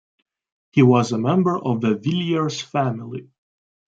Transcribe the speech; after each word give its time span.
He 0.71 0.81
was 0.81 1.11
a 1.11 1.17
member 1.19 1.55
of 1.55 1.79
the 1.79 1.95
Villiers 1.95 2.59
family. 2.59 3.29